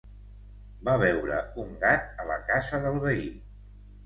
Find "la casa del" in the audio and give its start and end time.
2.31-2.99